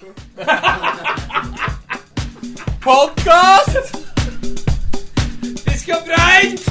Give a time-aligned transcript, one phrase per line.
[2.80, 3.96] Podkast!
[5.66, 6.64] Vi skal breit!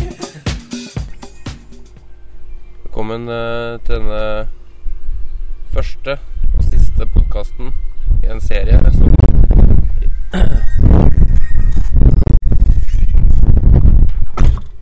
[2.84, 4.48] Velkommen eh, til denne
[5.74, 6.18] første
[6.58, 7.74] og siste podkasten
[8.24, 9.14] i en serie som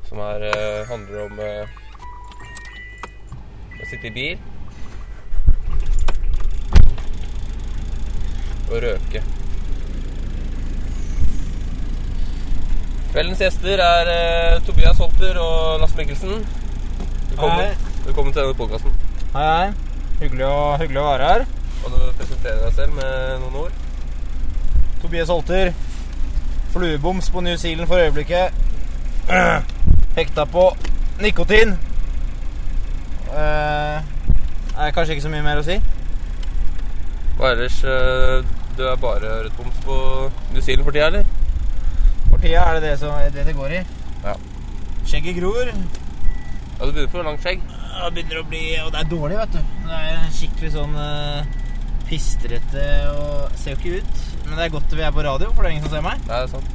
[0.07, 1.68] Som her eh, handler om eh,
[3.75, 4.57] å sitte i bil
[8.70, 9.23] og røke.
[13.11, 16.43] Kveldens gjester er eh, Tobias Holter og Lasse Mikkelsen.
[17.29, 17.93] Velkommen, Hei.
[18.06, 18.93] Velkommen til denne podkasten.
[19.33, 19.71] Hei, hei.
[20.21, 21.45] Hyggelig å, hyggelig å være her.
[21.82, 23.79] Kan du presentere deg selv med noen ord?
[25.01, 25.71] Tobias Holter.
[26.73, 28.54] Flueboms på New Zealand for øyeblikket.
[30.20, 30.68] Hekta på
[31.23, 31.78] nikotin.
[33.31, 33.97] Eh,
[34.78, 35.80] er kanskje ikke så mye mer å si.
[37.38, 39.95] Hva ellers eh, Du er bare rødboms på
[40.53, 41.23] New Zealand for tida, eller?
[42.30, 43.80] For tida er det det, som, det det går i.
[44.23, 44.36] Ja.
[45.08, 45.72] Skjegget gror.
[45.72, 47.64] Ja, Du begynner å få langt skjegg.
[47.72, 49.72] Ja, det begynner å bli Og det er dårlig, vet du.
[49.88, 51.66] Det er skikkelig sånn uh,
[52.06, 54.23] pistrete og ser jo ikke ut.
[54.45, 56.22] Men det er godt vi er på radio, for det er ingen som ser meg.
[56.28, 56.69] Nei, det er sant.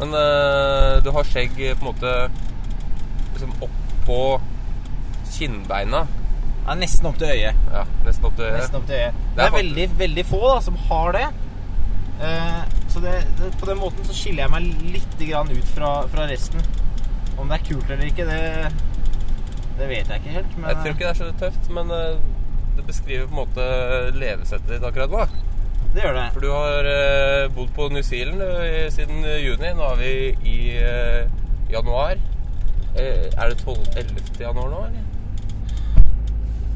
[0.00, 2.14] Men uh, du har skjegg på en måte
[3.34, 4.20] liksom oppå
[5.34, 6.06] kinnbeina.
[6.64, 7.64] Er nesten opp til øyet.
[7.74, 9.16] Ja, nesten opp til Nesten opp til øyet.
[9.18, 11.26] Det Det er, er veldig, veldig få da, som har det.
[12.24, 15.90] Eh, så det, det, på den måten så skiller jeg meg litt grann ut fra,
[16.08, 16.62] fra resten.
[17.36, 18.40] Om det er kult eller ikke, det,
[19.80, 20.56] det vet jeg ikke helt.
[20.56, 22.20] Men Jeg tror ikke det er så tøft, men eh,
[22.78, 23.66] det beskriver på en måte
[24.16, 25.26] levesettet ditt akkurat nå.
[25.94, 26.28] det gjør det.
[26.34, 29.74] For du har eh, bodd på New Zealand eh, siden juni.
[29.76, 30.14] Nå er vi
[30.54, 31.26] i eh,
[31.74, 32.16] januar.
[32.96, 33.84] Eh, er det 12.
[33.96, 34.24] 11.
[34.40, 35.10] januar nå, eller?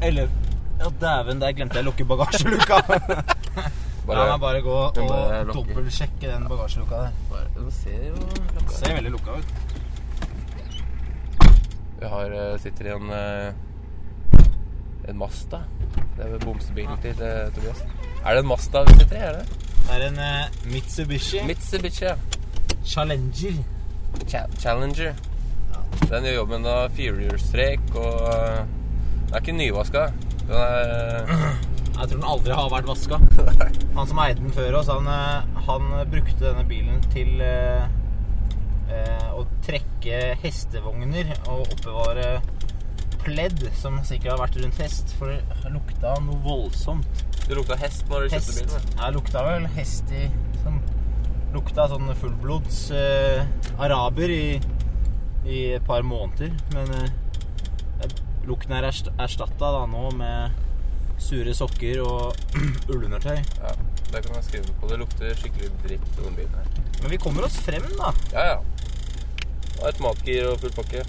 [0.01, 0.29] Eller
[0.79, 2.77] Ja, dæven, der glemte jeg å lukke bagasjeluka.
[4.09, 4.95] La meg bare gå og
[5.53, 7.17] dobbeltsjekke den bagasjeluka der.
[7.29, 8.15] bare Den ser jo
[8.55, 9.49] Det ser veldig lukka ut.
[11.99, 13.51] Vi har, eh, sitter i en eh,
[15.09, 15.63] en Masta.
[16.17, 17.83] Det er bomsebilen til eh, Tobias.
[18.25, 19.19] Er det en Masta vi sitter i?
[19.19, 19.45] er det?
[19.89, 22.15] Det er en uh, Mitsubishi Mitsubishi, ja.
[22.85, 23.63] Challenger.
[24.25, 25.15] Ch Challenger.
[26.09, 28.78] Den gjør jobben av firehjulstrekk og
[29.29, 30.03] Den er ikke nyvaska.
[30.49, 31.33] Den er
[31.99, 33.19] Jeg tror den aldri har vært vaska.
[33.97, 37.83] Han som eide den før oss, han, eh, han brukte denne bilen til eh,
[38.87, 42.39] eh, å trekke hestevogner og oppbevare
[43.25, 47.25] pledd som sikkert har vært rundt hest, for det lukta noe voldsomt.
[47.49, 48.63] Du lukta hest når du kjøpte Hest.
[48.63, 48.89] bilen?
[48.95, 50.25] Ja, det lukta vel hest i
[50.63, 50.79] sånn,
[51.51, 53.43] Lukta sånn fullblods eh,
[53.81, 54.43] araber i,
[55.49, 56.53] i et par måneder.
[56.77, 57.11] Men eh,
[58.49, 60.65] lukten er erst- erstatta da nå med
[61.19, 62.35] sure sokker og
[62.91, 63.39] ullundertøy.
[63.59, 63.73] Ja,
[64.13, 64.89] det kan jeg skrive på.
[64.91, 66.69] Det lukter skikkelig dritt i den bilen her.
[67.01, 68.13] Men vi kommer oss frem, da.
[68.33, 68.59] Ja, ja.
[69.79, 71.03] Og et matgir og full pakke.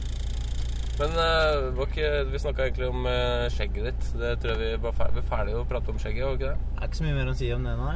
[1.01, 4.09] Men uh, var ikke, vi snakka egentlig om uh, skjegget ditt.
[4.21, 6.69] Det tror jeg vi var ferdig, ferdig å prate om skjegget, var ikke det?
[6.75, 7.95] Det er ikke så mye mer å si om det, nei.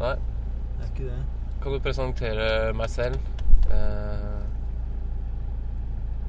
[0.00, 0.14] Nei.
[0.78, 1.18] Det er ikke det.
[1.62, 2.48] Kan du presentere
[2.78, 3.28] meg selv?
[3.66, 4.35] Eh,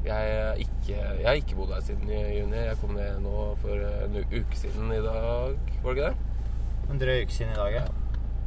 [0.08, 2.58] jeg, er ikke, jeg har ikke bodd her siden juni.
[2.58, 5.58] Jeg kom ned nå for en uke siden i dag.
[5.84, 6.92] Var det ikke det?
[6.92, 7.86] En drøy uke siden i dag, ja.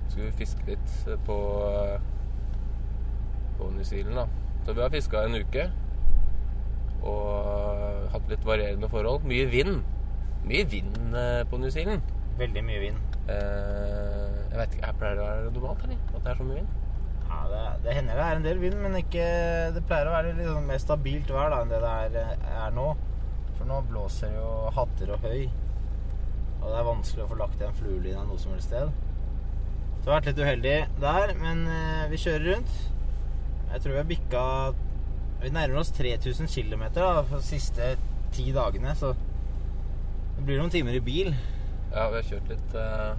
[0.09, 1.39] Skulle vi fiske litt på,
[3.59, 4.27] på New Zealand, da.
[4.67, 5.69] Så vi har fiska en uke.
[7.01, 9.25] Og hatt litt varierende forhold.
[9.29, 9.81] Mye vind.
[10.49, 12.03] Mye vind eh, på New Zealand.
[12.41, 13.17] Veldig mye vind.
[13.29, 16.07] Eh, jeg vet ikke, her Pleier det å være normalt, eller?
[16.15, 16.80] At det er så mye vind?
[17.51, 19.25] Det, det hender det er en del vind, men ikke,
[19.75, 22.77] det pleier å være litt sånn mer stabilt vær da, enn det det er, er
[22.77, 22.93] nå.
[23.59, 25.49] For nå blåser det jo hatter og høy.
[26.61, 28.93] Og det er vanskelig å få lagt igjen fluelina noe som helst sted.
[30.01, 32.77] Så jeg har vært litt uheldig der, men eh, vi kjører rundt.
[33.71, 34.45] Jeg tror vi har bikka
[35.41, 37.95] Vi nærmer oss 3000 km da, for de siste
[38.35, 39.15] ti dagene, så
[40.37, 41.35] det blir noen timer i bil.
[41.91, 43.13] Ja, vi har kjørt litt eh,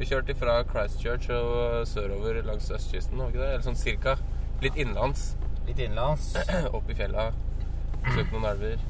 [0.00, 3.48] Vi kjørte fra Christchurch og sørover langs østkysten, var ikke det?
[3.52, 4.16] Eller sånn cirka.
[4.64, 5.34] Litt innenlands.
[5.66, 6.32] Litt innenlands.
[6.76, 7.30] Opp i fjella.
[8.06, 8.80] Besøkt noen elver.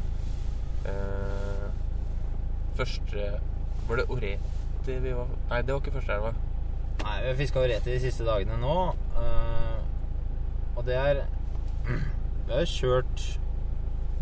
[0.87, 1.67] Uh,
[2.79, 3.27] første
[3.89, 6.31] Var det Oreti vi var Nei, det var ikke første elva.
[7.03, 8.77] Nei, vi har fiska Oreti de siste dagene nå.
[9.19, 11.25] Uh, og det er
[12.47, 13.27] Vi har kjørt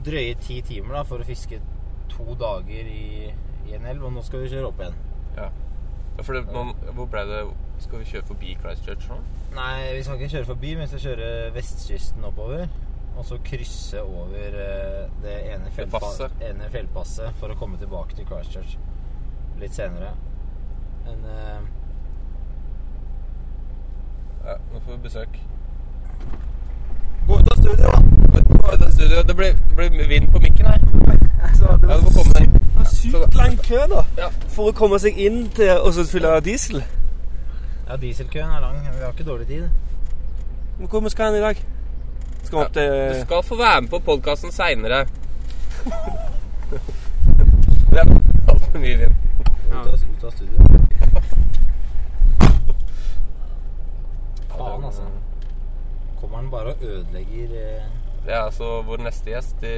[0.08, 1.60] drøye ti timer da for å fiske
[2.12, 3.30] to dager i,
[3.68, 4.98] i en elv, og nå skal vi kjøre opp igjen.
[5.36, 5.48] Ja.
[6.18, 7.40] ja for det, man, hvor ble det
[7.78, 9.16] Skal vi kjøre forbi Christchurch nå?
[9.54, 12.66] Nei, vi skal ikke kjøre forbi, men vi skal kjøre vestkysten oppover.
[13.18, 18.12] Og så krysse over øh, det ene, fjellpa det ene fjellpasset for å komme tilbake
[18.18, 18.76] til Christchurch
[19.58, 20.12] litt senere.
[21.04, 21.18] Men
[24.84, 25.40] får vi besøk.
[27.26, 27.90] Gå ut av studio!
[28.32, 28.38] Gå
[28.74, 29.22] ut av studio.
[29.22, 30.80] Det blir, vind på mikken her.
[31.58, 32.57] Ja, du må komme deg.
[33.12, 34.28] Sykt lang kø da Ja.
[34.54, 36.82] for å komme seg inn til å så fylle diesel.
[37.88, 38.80] Ja, dieselkøen er lang.
[38.82, 39.68] Vi har ikke dårlig tid.
[40.78, 41.56] Men Hvor skal han i dag?
[42.44, 45.06] Skal vi opp Du skal få være med på podkasten seinere.
[47.90, 49.14] Det er altfor mye vind.
[49.70, 49.82] Ja.
[49.82, 50.58] ut av studio.
[54.48, 55.02] Faen, altså.
[56.20, 57.82] Kommer han bare og ødelegger eh,
[58.26, 59.74] Det er altså vår neste gjest i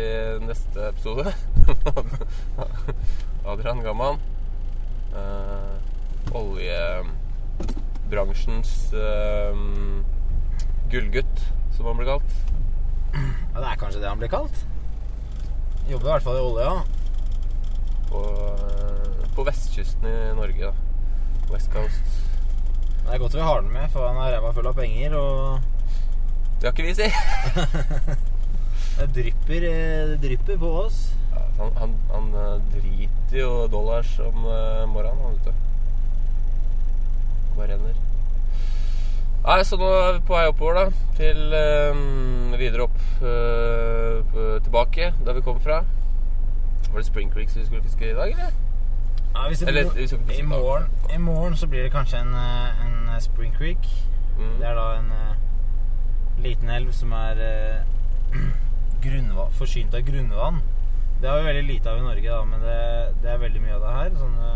[0.47, 1.35] neste episode.
[3.51, 4.17] Adrian Gamman.
[5.11, 5.75] Uh,
[6.37, 9.55] oljebransjens uh,
[10.91, 11.39] gullgutt,
[11.77, 12.33] som han blir kalt.
[13.15, 14.57] Ja, det er kanskje det han blir kalt.
[15.91, 16.71] Jobber i hvert fall i olja.
[18.11, 18.19] På,
[18.55, 20.09] uh, på vestkysten i
[20.39, 20.65] Norge.
[20.71, 20.75] da.
[21.51, 22.07] West Coast.
[23.05, 25.61] Det er godt vi har den med, for han har ræva full av penger, og
[26.61, 27.09] Det har ikke vi, si.
[29.01, 30.99] det drypper, eh, det drypper på oss.
[31.59, 35.53] Han, han, han eh, driter jo dollars om eh, morgenen, han, vet du.
[37.57, 37.99] Bare renner.
[39.41, 41.05] Nei, så nå er vi på vei oppover, da.
[41.17, 42.01] Til eh,
[42.61, 45.83] videre opp eh, tilbake, der vi kom fra.
[46.91, 48.53] Var det Spring Creek vi skulle fiske i dag, eller?
[49.35, 50.85] Ja, hvis det Eller, blir, vi skal i, morgen,
[51.15, 53.79] I morgen så blir det kanskje en, en Spring Creek.
[54.39, 54.57] Mm.
[54.59, 57.37] Det er da en uh, liten elv som er
[59.37, 60.61] uh, forsynt av grunnvann.
[61.21, 62.77] Det har vi veldig lite av i Norge, da, men det,
[63.21, 64.15] det er veldig mye av det her.
[64.17, 64.51] Sånne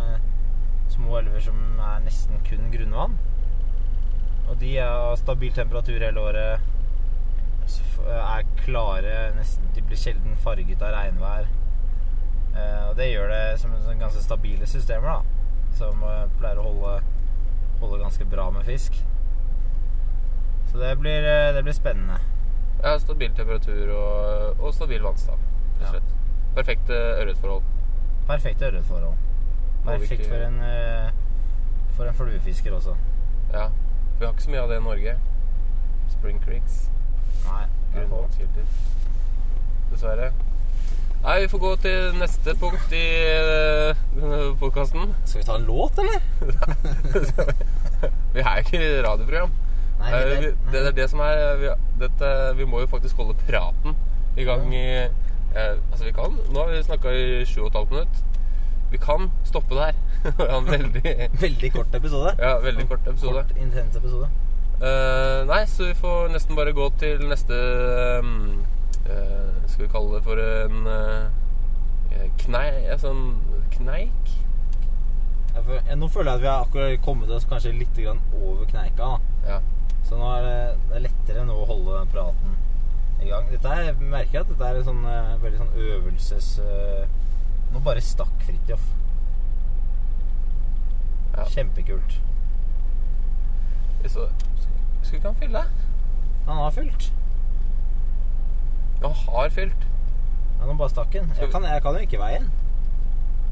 [0.94, 3.18] små elver som er nesten kun grunnvann.
[4.48, 6.70] Og de av stabil temperatur hele året.
[8.04, 11.50] Er klare, nesten, de blir sjelden farget av regnvær.
[12.54, 15.52] Eh, og det gjør det som en sånn ganske stabile systemer, da.
[15.76, 16.96] Som eh, pleier å holde,
[17.82, 19.00] holde ganske bra med fisk.
[20.70, 22.20] Så det blir, eh, det blir spennende.
[22.80, 25.40] Ja, stabil temperatur og, og stabil vannstand,
[25.80, 26.13] rett og slett.
[26.54, 27.62] Perfekte ørretforhold.
[28.28, 29.14] Perfekte ørretforhold.
[29.84, 31.10] Perfekt for en, eh,
[31.96, 32.96] for en fluefisker også.
[33.52, 33.68] Ja.
[34.18, 35.16] Vi har ikke så mye av det i Norge.
[36.08, 36.88] Spring Creeks.
[37.44, 38.08] Nei, det er.
[38.08, 38.64] Grunnvannskilder.
[39.90, 40.32] Dessverre.
[41.24, 45.14] Nei, vi får gå til neste punkt i uh, denne podkasten.
[45.24, 46.20] Skal vi ta en låt, eller?
[48.34, 49.54] vi er ikke i radioprogram.
[49.98, 51.70] Nei, det, vi, det er det som er vi,
[52.00, 53.96] dette, vi må jo faktisk holde praten
[54.36, 54.84] i gang i
[55.54, 58.22] eh, Altså, vi kan Nå har vi snakka i sju og et halvt minutt.
[58.92, 60.00] Vi kan stoppe det her.
[60.56, 62.34] en veldig Veldig kort episode.
[62.38, 63.42] Ja, veldig kort episode.
[63.42, 64.28] Kort, intens episode.
[64.84, 67.58] Eh, nei, så vi får nesten bare gå til neste
[68.20, 68.64] um,
[69.06, 72.66] eh, Skal vi kalle det for en uh, knei...
[72.90, 73.36] Altså en
[73.76, 74.32] kneik?
[75.54, 78.20] Ja, for, jeg- Nå føler jeg at vi har akkurat kommet oss kanskje litt grann
[78.42, 79.14] over kneika.
[79.14, 79.54] da.
[79.54, 79.60] Ja.
[80.04, 80.56] Så nå er det,
[80.90, 82.58] det er lettere nå å holde praten
[83.22, 83.50] i gang.
[83.50, 86.50] Dette er, jeg merker at dette er en sånn uh, veldig sånn øvelses...
[86.60, 87.04] Uh,
[87.74, 88.84] nå bare stakk Fridtjof.
[91.36, 91.46] ja.
[91.50, 92.20] Kjempekult.
[94.04, 94.28] Så,
[95.02, 95.62] skulle ikke han fylle?
[96.46, 97.12] Han har fylt.
[99.02, 99.88] Han har fylt.
[100.60, 101.32] Ja, nå bare stakk han.
[101.40, 102.46] Jeg kan, jeg kan jo ikke veien.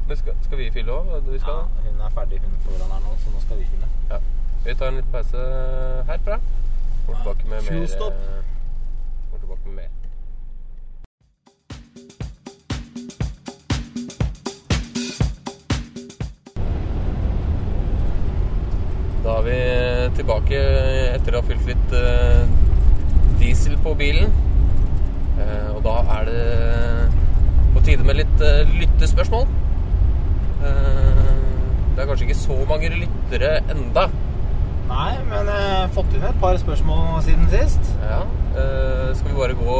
[0.07, 1.11] Men skal, skal vi fylle òg?
[1.47, 3.91] Ja, hun er ferdig, hun foran her nå, så nå skal vi fylle.
[4.09, 4.19] Ja.
[4.65, 5.43] Vi tar en liten pause
[6.07, 6.39] herfra.
[7.05, 8.25] Kommer tilbake med mer stop.
[19.23, 19.57] Da er vi
[20.17, 20.57] tilbake
[21.13, 22.41] etter å ha fylt litt uh,
[23.39, 24.33] diesel på bilen.
[25.37, 26.41] Uh, og da er det
[27.71, 29.47] på tide med litt uh, lyttespørsmål.
[30.63, 34.07] Det er kanskje ikke så mange lyttere enda.
[34.89, 37.91] Nei, men jeg har fått inn et par spørsmål siden sist.
[38.03, 38.23] Ja,
[39.13, 39.77] Skal vi bare gå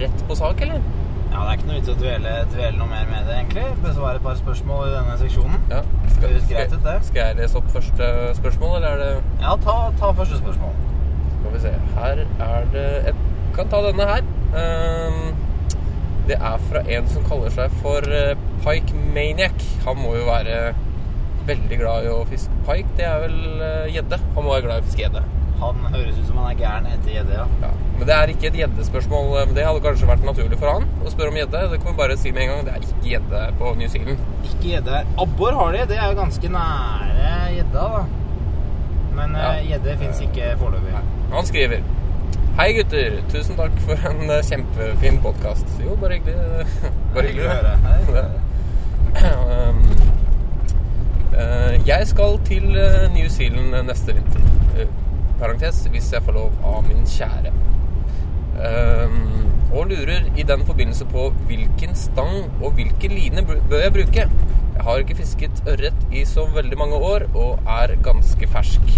[0.00, 0.80] rett på sak, eller?
[1.30, 3.66] Ja, det er ikke noe vits i å dvele, dvele noe mer med det, egentlig.
[3.84, 5.58] Besvare et par spørsmål i denne seksjonen.
[5.74, 5.82] Ja,
[6.16, 6.96] Ut, det.
[7.04, 10.72] Skal jeg lese opp første spørsmål, eller er det Ja, ta, ta første spørsmål.
[11.36, 13.14] Skal vi se Her er det Jeg
[13.56, 14.24] kan ta denne her.
[14.56, 15.36] Ehm,
[16.28, 19.64] det er fra en som kaller seg for eh, Pike Maniac.
[19.86, 20.74] Han må jo være
[21.46, 22.96] veldig glad i å fiske pike.
[22.98, 24.20] Det er vel eh, gjedde.
[24.34, 25.22] Han må være glad i å fiske gjedde.
[25.60, 27.46] Han høres ut som han er gæren etter gjedde, ja.
[27.62, 27.70] Ja.
[27.96, 29.30] Men det er ikke et gjeddespørsmål.
[29.56, 31.62] Det hadde kanskje vært naturlig for han å spørre om gjedde.
[31.72, 32.64] Det kan vi bare si med en gang.
[32.66, 34.24] Det er ikke gjedde på New Zealand.
[34.44, 35.02] Ikke gjedde.
[35.24, 35.84] Abbor har de.
[35.92, 38.02] Det er jo ganske nære gjedda, da.
[39.16, 39.38] Men
[39.70, 40.00] gjedde Ja.
[40.04, 40.98] fins ikke foreløpig.
[41.32, 41.80] Han skriver
[42.56, 45.66] Hei gutter, tusen takk for en eh, kjempefin podkast.
[45.84, 46.66] Jo, bare hyggelig.
[47.14, 47.48] Bare hyggelig.
[47.48, 47.74] Å høre.
[47.84, 48.26] Hei.
[49.26, 49.82] Um,
[51.36, 54.86] Eh, jeg skal til eh, New Zealand neste vinter.
[55.40, 57.52] Parentes hvis jeg får lov av min kjære.
[58.56, 59.16] Um,
[59.76, 64.28] og lurer i den forbindelse på hvilken stang og hvilken line bør jeg bruke.
[64.76, 68.94] Jeg har ikke fisket ørret i så veldig mange år og er ganske fersk.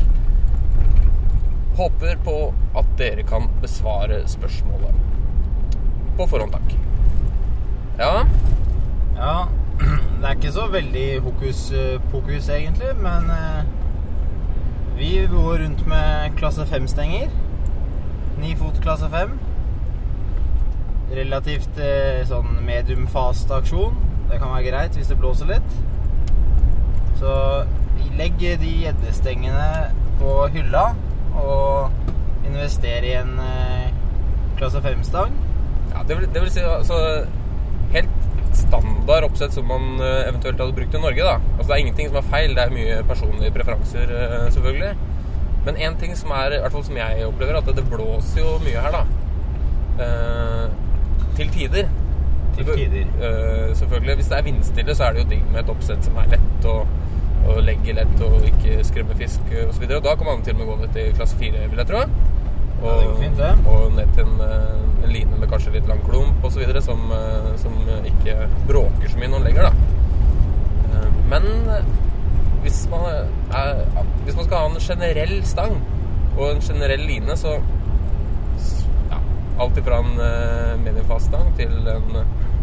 [1.78, 2.36] Håper på
[2.78, 4.94] at dere kan besvare spørsmålet.
[6.18, 6.78] På forhånd, takk.
[7.98, 8.26] Ja,
[9.18, 9.48] Ja,
[10.20, 13.64] det er ikke så veldig hokus eh, pokus, egentlig, men eh,
[14.98, 17.30] vi går rundt med klasse 5-stenger.
[18.40, 19.36] Ni fot klasse 5.
[21.14, 23.94] Relativt eh, sånn medium fast aksjon.
[24.28, 25.76] Det kan være greit hvis det blåser litt.
[27.20, 27.30] Så
[28.18, 30.88] legg de gjeddestengene på hylla
[31.38, 31.94] og
[32.48, 33.92] investerer i en eh,
[34.58, 35.34] klasse 5-stang.
[35.92, 36.98] Ja, det vil, det vil si altså
[37.94, 38.27] helt
[38.68, 41.24] standard oppsett som man eh, eventuelt hadde brukt i Norge.
[41.24, 41.38] da.
[41.56, 44.92] Altså Det er ingenting som er feil, det er mye personlige preferanser, eh, selvfølgelig.
[45.66, 48.58] Men én ting som er, i hvert fall som jeg opplever, at det blåser jo
[48.64, 49.02] mye her, da.
[50.04, 50.68] Eh,
[51.36, 51.90] til tider.
[52.56, 53.04] Til tider.
[53.26, 54.14] Eh, selvfølgelig.
[54.14, 56.66] Hvis det er vindstille, så er det jo digg med et oppsett som er lett
[56.70, 56.86] og,
[57.48, 59.84] og legger lett og ikke skremmer fisk osv.
[59.90, 62.04] Og da kan man til og med gå ned til klasse 4, vil jeg tro.
[62.78, 63.52] Ja, det går fint, det.
[63.66, 66.64] Og ned til en, eh, en line med kanskje litt lang klump osv.
[66.84, 67.74] Som, eh, som
[68.08, 68.36] ikke
[68.68, 69.72] bråker så mye når lenger da.
[70.92, 71.48] Eh, Men
[72.62, 73.04] hvis man,
[73.54, 73.82] er,
[74.24, 75.76] hvis man skal ha en generell stang
[76.36, 77.58] og en generell line, så
[79.10, 79.18] ja,
[79.62, 82.18] Alt ifra en eh, mediumfast stang til en,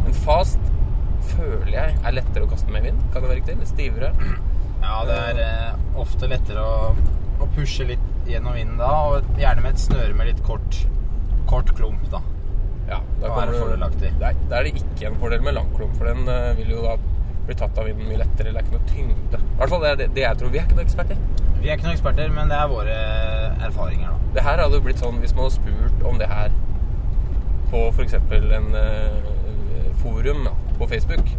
[0.08, 0.60] en fast
[1.36, 3.00] føler jeg er lettere å kaste med vind.
[3.12, 3.58] Kan det være riktig?
[3.60, 4.12] Litt stivere.
[4.84, 6.92] Ja, det er ofte lettere å,
[7.42, 10.78] å pushe litt gjennom vinden da, og gjerne med et snøre med litt kort,
[11.50, 12.22] kort klump, da.
[12.86, 14.12] Ja, da er det fordelaktig?
[14.22, 16.98] Da er det ikke en fordel med lang klump, for den eh, vil jo da
[17.46, 18.52] bli tatt av vinden mye lettere.
[18.52, 19.42] Det er ikke noe tyngde.
[19.42, 20.54] I hvert fall det er det, det jeg tror.
[20.54, 21.20] Vi er ikke noen eksperter.
[21.62, 22.96] Vi er ikke noen eksperter, men det er våre
[23.68, 24.32] erfaringer, da.
[24.36, 26.56] Det her hadde jo blitt sånn hvis man hadde spurt om det her
[27.72, 28.18] på f.eks.
[28.60, 31.32] en uh, forum da, på Facebook.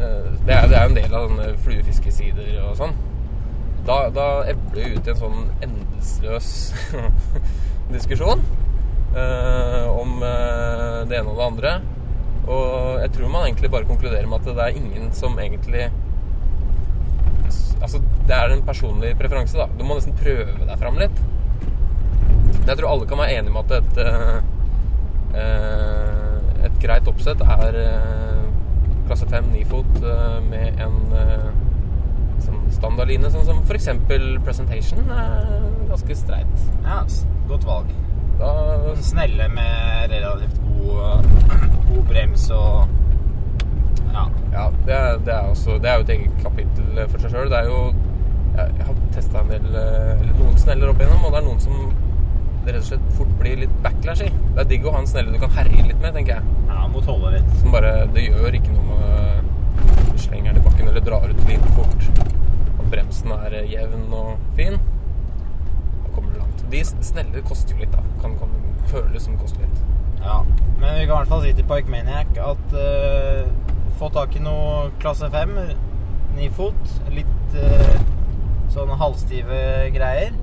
[0.00, 2.96] Uh, det, er, jo en del av sånne fluefiskesider og sånn.
[3.86, 6.50] Da, da ebler det ut i en sånn endeløs
[7.94, 8.69] diskusjon eh,
[9.12, 11.72] om eh, det ene og det andre.
[12.50, 15.90] Og jeg tror man egentlig bare konkluderer med at det er ingen som egentlig
[17.80, 17.96] Altså,
[18.28, 19.64] det er en personlig preferanse, da.
[19.78, 21.22] Du må nesten prøve deg fram litt.
[22.68, 24.36] Jeg tror alle kan være enige om at et, eh,
[25.40, 28.44] eh, et greit oppsett er eh,
[29.08, 31.48] klasse 5, 9 fot eh, med en eh,
[32.44, 33.88] sånn standardline, sånn som f.eks.
[34.44, 35.50] Presentation er
[35.88, 36.68] ganske streit.
[36.84, 37.00] Ja,
[37.48, 37.96] godt valg.
[38.40, 38.52] Da
[38.90, 41.26] En snelle med relativt god,
[41.90, 42.96] god brems og
[44.10, 44.24] Ja.
[44.52, 47.50] Ja, det er, det er, også, det er jo et eget kapittel for seg sjøl.
[47.52, 47.82] Det er jo
[48.56, 51.44] Jeg, jeg har testa en del eh, eller noen sneller opp igjennom, og det er
[51.46, 51.92] noen som
[52.64, 54.32] det rett og slett fort blir litt backlash i.
[54.50, 56.56] Det er digg å ha en snelle du kan herje litt med, tenker jeg.
[56.68, 57.52] ja må tåle litt.
[57.60, 59.48] Som bare Det gjør ikke noe med
[60.10, 62.08] du slenger den i bakken eller drar ut linen fort.
[62.76, 64.76] At bremsen er eh, jevn og fin.
[64.76, 66.59] Da kommer du langt.
[66.70, 68.04] De snelle koster jo litt, da.
[68.22, 68.52] Kan, kan
[68.90, 69.80] føles som koster litt.
[70.20, 70.40] Ja.
[70.80, 73.48] Men vi kan i hvert fall si til Park Maniac at uh,
[74.00, 75.56] få tak i noe klasse 5,
[76.36, 77.98] ni fot, litt uh,
[78.72, 79.60] sånn halvstive
[79.94, 80.36] greier,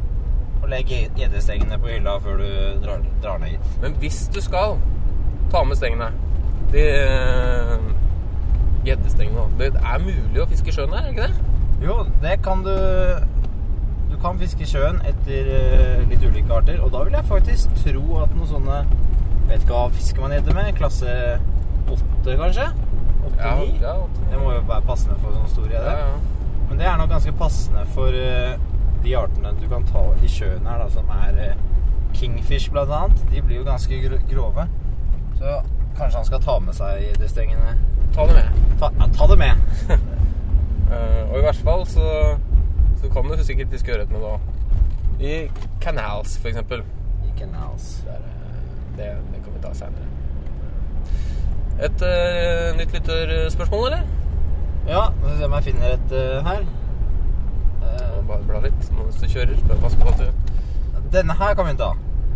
[0.62, 2.50] og legg gjeddestengene på hylla før du
[2.84, 3.74] drar, drar ned hit.
[3.84, 4.78] Men hvis du skal
[5.52, 6.10] ta med stengene
[6.74, 7.84] De eh,
[8.84, 11.54] gjeddestengene uh, Det er mulig å fiske i sjøen her, er det ikke det?
[11.86, 12.74] Jo, det kan du
[14.18, 17.76] Du kan fiske i sjøen etter eh, litt ulike arter, og da vil jeg faktisk
[17.84, 18.80] tro at noen sånne
[19.48, 20.74] Vet ikke hva fisker man heter med?
[20.76, 21.12] Klasse
[21.88, 22.66] 8, kanskje?
[23.30, 23.78] 8-9?
[23.80, 23.94] ja,
[24.32, 25.94] Det må jo være passende for sånn stor gjedde.
[25.94, 26.18] ja, ja.
[26.68, 28.58] Men det er nok ganske passende for eh,
[29.06, 31.62] de artene du kan ta i sjøen her, da, som er eh,
[32.18, 33.22] kingfish blant annet.
[33.32, 34.02] De blir jo ganske
[34.34, 34.68] grove.
[35.38, 35.62] Så
[35.96, 37.78] kanskje han skal ta med seg gjeddestengene.
[38.18, 38.60] Ta det med.
[38.82, 39.64] Ta, ja, ta det med.
[39.94, 42.10] uh, og i hvert fall så,
[43.02, 44.38] så kan du sikkert fiske ørret med da.
[45.20, 45.50] I
[45.82, 46.84] canals, for eksempel.
[47.26, 48.04] I canals.
[48.06, 50.14] Der, eh, det, det kan vi ta seinere.
[51.78, 54.04] Et uh, nytt lytterspørsmål, eller?
[54.88, 56.62] Ja, skal vi se om jeg finner et uh, her.
[57.82, 59.60] Uh, Bare bla litt mens du kjører.
[59.68, 60.48] Bare pass på at du
[61.12, 61.94] denne her kan vi ta.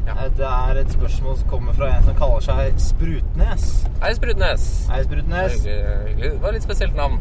[0.07, 0.13] Ja.
[0.37, 3.65] Det er et spørsmål som kommer fra en som kaller seg Sprutnes.
[4.01, 4.67] Hei, Sprutnes.
[4.89, 5.65] Hei, Sprutnes.
[5.65, 6.31] Hyggelig.
[6.31, 7.19] Det var et litt spesielt navn.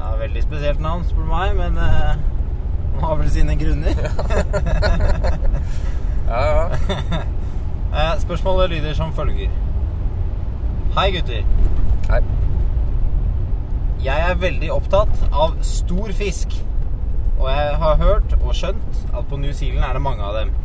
[0.00, 2.14] Ja, veldig spesielt navn, spør du meg, men uh,
[2.94, 3.98] han har vel sine grunner.
[6.30, 6.64] Ja, ja.
[7.92, 9.52] uh, Spørsmålet lyder som følger.
[10.96, 11.44] Hei, gutter.
[12.08, 12.22] Hei.
[14.04, 16.56] Jeg er veldig opptatt av stor fisk.
[17.36, 20.56] Og jeg har hørt og skjønt at på New Zealand er det mange av dem.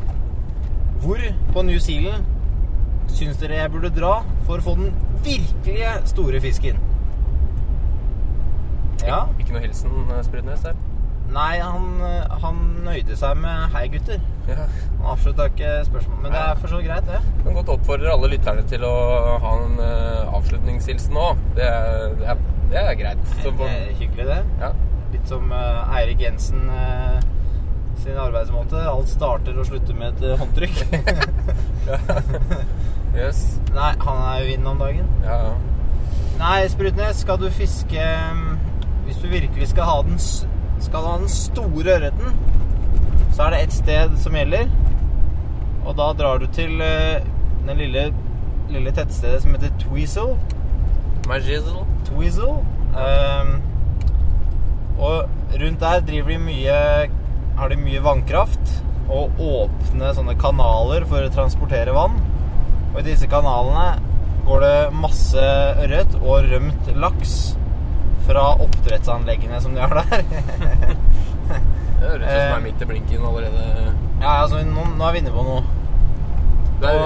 [1.04, 1.20] Hvor
[1.54, 2.24] på New Zealand
[3.12, 4.96] syns dere jeg burde dra for å få den
[5.28, 6.80] virkelige store fisken?
[9.08, 9.24] Ja.
[9.40, 10.78] Ikke noe hilsen, eh, Sprudnes der?
[11.36, 14.22] Nei, han, eh, han nøyde seg med 'hei, gutter'.
[14.48, 14.56] Ja.
[15.00, 16.22] Han avslutta ikke spørsmålet.
[16.22, 17.20] Men det er for så greit, det.
[17.38, 18.96] Jeg kan godt oppfordre alle lytterne til å
[19.42, 21.36] ha en uh, avslutningshilsen nå.
[21.56, 21.70] Det
[22.20, 22.38] det
[22.72, 23.18] det er greit.
[23.44, 24.44] Så, Det er hyggelig, det.
[24.62, 24.70] ja.
[25.14, 27.20] Litt som uh, Eirik Jensen uh,
[28.04, 28.76] sin arbeidsmåte.
[28.90, 30.86] Alt starter og slutter med et håndtrykk.
[33.16, 33.60] Yes.
[33.74, 35.06] Nei, han er jo inne om dagen.
[35.24, 35.52] Ja, ja.
[36.36, 38.04] Nei, Sprutnes, skal du fiske
[38.36, 38.58] mm,
[39.06, 40.20] Hvis du virkelig skal ha den,
[40.82, 42.38] skal ha den store ørreten,
[43.36, 44.70] så er det ett sted som gjelder.
[45.86, 47.26] Og da drar du til eh,
[47.68, 48.08] det lille,
[48.74, 50.38] lille tettstedet som heter Tweezle.
[51.28, 51.86] Magizzle.
[52.08, 52.58] Tweezle.
[52.96, 53.56] Um,
[54.98, 56.78] og rundt der driver de mye
[57.56, 58.72] har de mye vannkraft
[59.12, 62.18] og åpne sånne kanaler for å transportere vann.
[62.94, 64.00] Og i disse kanalene
[64.46, 65.46] går det masse
[65.84, 67.36] ørret og rømt laks
[68.26, 70.26] fra oppdrettsanleggene som de har der.
[71.96, 73.94] Det høres ut som det er midt i blinken allerede.
[74.22, 75.62] ja, altså nå, nå er vi inne på noe.
[76.82, 77.06] Det er,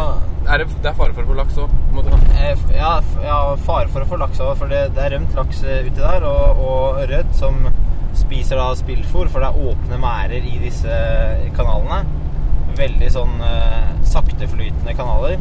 [0.50, 1.76] er, det, det er fare for å få laks òg.
[2.34, 5.62] Eh, Ja, ja fare for å få laks òg, for det, det er rømt laks
[5.64, 6.26] eh, uti der.
[6.28, 7.62] Og, og ørret som
[8.18, 11.00] spiser da spillfôr, for det er åpne merder i disse
[11.56, 12.02] kanalene.
[12.80, 15.40] Veldig sånn eh, sakteflytende kanaler.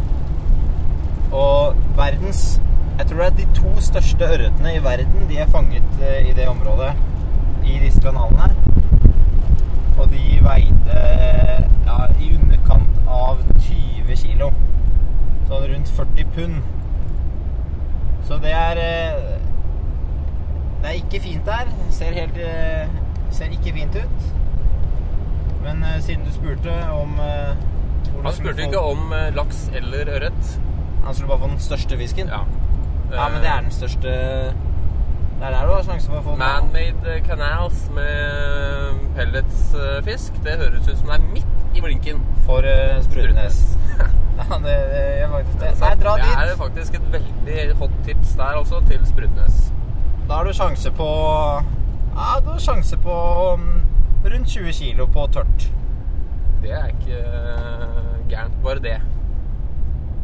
[1.33, 2.59] Og verdens
[2.99, 6.33] Jeg tror det er de to største ørretene i verden de er fanget eh, i
[6.37, 6.93] det området.
[7.69, 8.49] I disse kanalene.
[9.99, 10.99] Og de veide
[11.87, 14.51] ja, i underkant av 20 kilo.
[15.49, 16.59] Sånn rundt 40 pund.
[18.29, 19.23] Så det er eh,
[20.83, 21.71] Det er ikke fint der.
[21.95, 22.91] Ser helt eh,
[23.35, 24.29] Ser ikke fint ut.
[25.65, 30.55] Men siden du spurte om Han spurte få- ikke om laks eller ørret.
[31.05, 32.31] Han skulle bare få den største fisken?
[32.33, 32.41] Ja.
[33.13, 34.09] Ja, men det er den største
[35.39, 36.35] Det er der du har sjanse for å få.
[36.41, 40.41] Man-made canals med pelletsfisk.
[40.45, 42.21] Det høres ut som det er midt i blinken.
[42.47, 43.61] For uh, Sprudnes.
[44.41, 45.73] ja, det, det gjør faktisk det.
[45.81, 49.61] Nei, dra det er faktisk et veldig hot tips der også, til Sprudnes.
[50.29, 51.09] Da har du sjanse på
[52.19, 53.15] Ja, du har sjanse på
[53.55, 53.69] um,
[54.27, 55.71] rundt 20 kilo på tørt.
[56.63, 58.97] Det er ikke eh, gærent, bare det.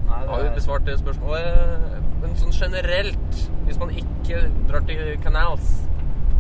[0.09, 2.03] Nei, Har vi besvart det spørsmålet?
[2.25, 5.75] Men sånn generelt, hvis man ikke drar til canals,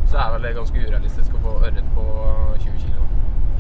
[0.08, 2.04] så er vel det ganske urealistisk å få ørret på
[2.62, 3.04] 20 kilo.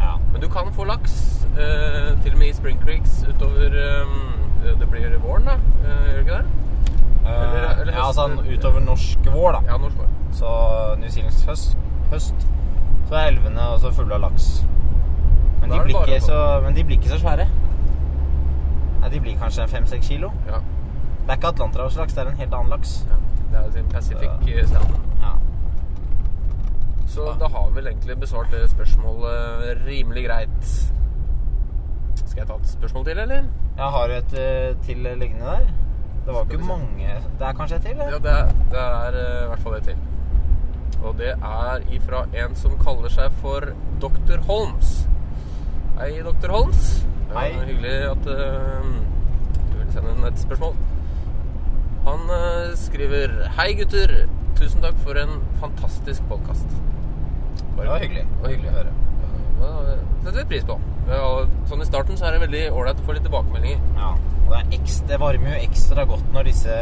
[0.00, 0.14] ja.
[0.32, 4.16] Men du kan få laks, eh, til og med i Spring Creeks utover eh,
[4.64, 5.54] Det blir våren, da?
[5.84, 6.44] Eh, gjør det ikke det?
[7.24, 9.60] Eller- eller ja, altså sånn utover norsk vår, da.
[9.68, 10.08] Ja, norsk vår.
[10.32, 11.76] Så New Zealands høst,
[12.10, 12.46] høst
[13.08, 14.64] så er elvene også fulle av laks.
[15.60, 17.46] Men de, blir ikke så, men de blir ikke så svære.
[19.00, 20.32] Nei, De blir kanskje fem-seks kilo.
[20.48, 20.60] Ja.
[21.24, 23.06] Det er ikke atlanterhavslaks, det er en helt annen laks.
[23.10, 23.20] ja.
[23.54, 24.72] Det er sin Pacific eh.
[25.20, 25.32] Ja.
[27.08, 30.64] Så da har vi vel egentlig besvart det spørsmålet rimelig greit.
[32.24, 33.44] Skal jeg ta et spørsmål til, eller?
[33.78, 35.66] ja har du et eh, til liggende der?
[36.26, 37.06] Det var ikke mange
[37.38, 37.96] Det er kanskje et til?
[37.96, 39.96] Ja, det er, det er eh, i hvert fall et til.
[41.04, 43.60] Og det er ifra en som kaller seg for
[44.00, 44.40] Dr.
[44.46, 45.08] Holmes.
[45.98, 46.50] Hei, Dr.
[46.50, 47.06] Holmes.
[47.34, 47.48] Hei.
[47.48, 48.90] Ja, hyggelig at uh,
[49.72, 50.74] du ville sende inn et spørsmål.
[52.04, 54.26] Han eh, skriver Hei, gutter.
[54.58, 56.68] Tusen takk for en fantastisk podkast.
[57.74, 58.26] Det var hyggelig.
[58.28, 58.92] Det var hyggelig å høre.
[59.64, 60.76] Det setter vi pris på.
[61.70, 63.80] Sånn I starten så er det veldig ålreit å få litt tilbakemeldinger.
[63.98, 64.12] Ja.
[64.44, 66.76] Og det, er ekstra, det varmer jo ekstra godt når disse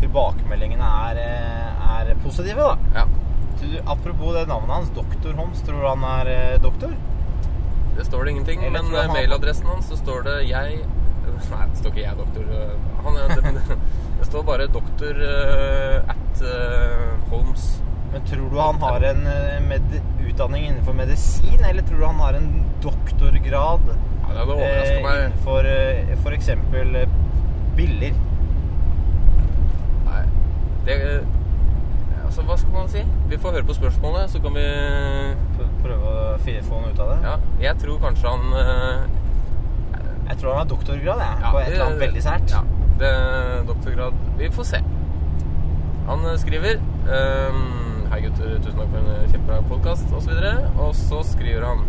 [0.00, 3.02] tilbakemeldingene er, eh, er positive, da.
[3.02, 3.06] Ja,
[3.58, 5.32] Du, apropos det navnet hans, Dr.
[5.34, 5.62] Holmes.
[5.66, 6.92] Tror du han er eh, doktor?
[7.98, 10.78] Det står det ingenting, Eller men mailadressen hans så står det jeg
[11.52, 12.44] Nei, det står ikke jeg, doktor.
[13.04, 13.74] Han, er-
[14.18, 17.68] det, står bare doktor eh, at eh, Holmes.
[18.12, 22.22] Men tror du han har en eh, med, utdanning innenfor medisin, eller tror du han
[22.24, 22.52] har en
[22.82, 25.24] doktorgrad Ja, det overrasker meg.
[25.24, 25.68] innenfor
[27.02, 27.18] eh,
[27.76, 28.22] biller?
[30.08, 30.22] Nei,
[30.86, 31.02] det
[32.28, 33.02] Altså, hva skal man si?
[33.30, 34.64] Vi får høre på spørsmålet, så kan vi
[35.80, 37.16] Prøve å få noe ut av det?
[37.24, 39.16] Ja, jeg tror kanskje han
[40.28, 41.40] Jeg tror han har doktorgrad, jeg.
[41.42, 42.52] Ja, på et eller annet veldig sært.
[42.52, 42.62] Ja,
[43.00, 43.12] det
[43.68, 44.82] doktorgrad Vi får se.
[46.08, 47.64] Han eh, skriver um,
[48.12, 48.54] Hei, gutter.
[48.64, 50.36] Tusen takk for en eh, kjempebra podkast, osv.
[50.36, 51.84] Og, og så skriver han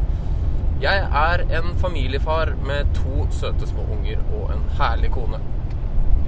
[0.84, 5.42] Jeg er en familiefar med to søte små unger og en herlig kone.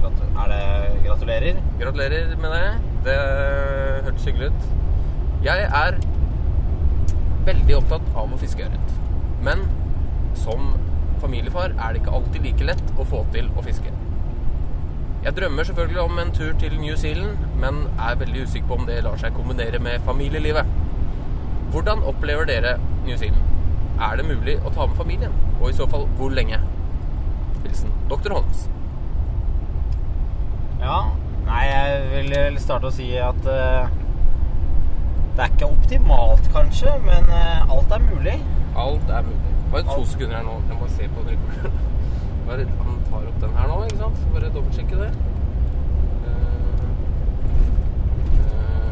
[0.02, 1.60] Er det gratulerer?
[1.80, 2.70] Gratulerer med det.
[3.04, 3.18] Det
[4.04, 4.64] hørtes hyggelig ut.
[5.44, 5.98] Jeg er
[7.46, 8.96] veldig opptatt av å fiske ørret.
[9.42, 9.64] Men
[10.38, 10.72] som
[11.22, 13.92] familiefar er det ikke alltid like lett å få til å fiske.
[15.22, 18.88] Jeg drømmer selvfølgelig om en tur til New Zealand, men er veldig usikker på om
[18.88, 20.66] det lar seg kombinere med familielivet.
[21.70, 22.74] Hvordan opplever dere
[23.06, 23.42] New Zealand?
[24.02, 25.34] Er det mulig å ta med familien?
[25.60, 26.58] Og i så fall hvor lenge?
[27.62, 28.34] Hilsen Dr.
[28.34, 28.66] Holmes.
[30.82, 30.98] Ja.
[31.46, 33.86] Nei, jeg vil starte å si at uh,
[35.36, 38.36] det er ikke optimalt, kanskje, men uh, alt er mulig.
[38.78, 39.51] Alt er mulig.
[39.72, 40.58] Bare to sekunder her nå.
[40.68, 41.76] Jeg må bare se på rekorden.
[42.46, 44.18] Bare, han tar opp den her nå, ikke sant?
[44.34, 45.06] Bare dobbeltsjekke det.
[46.28, 46.82] Eh,
[48.42, 48.90] eh,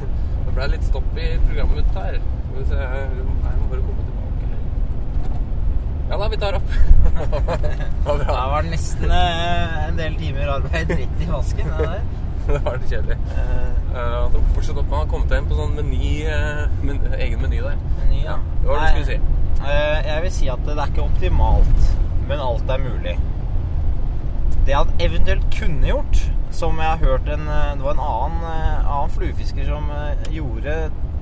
[0.46, 2.16] Det ble litt stopp i programmet mitt her.
[2.54, 4.64] Vi se Jeg må bare komme tilbake her.
[6.08, 6.74] Ja da, vi tar opp.
[7.04, 11.76] Det var Det var nesten eh, en del timer arbeid rett i vasken.
[11.82, 12.00] Det.
[12.48, 13.20] Det var litt kjedelig.
[13.94, 16.08] Uh, fortsatt opp, han kom til inn på sånn meny,
[16.80, 17.80] men, egen meny der.
[18.00, 18.40] meny, ja.
[18.64, 19.33] Hva var det du skulle si?
[19.62, 21.86] Eh, jeg vil si at det er ikke optimalt,
[22.28, 23.14] men alt er mulig.
[24.64, 26.20] Det han eventuelt kunne gjort,
[26.54, 29.88] som jeg har hørt en eh, Det var en annen, eh, annen fluefisker som
[30.32, 30.76] gjorde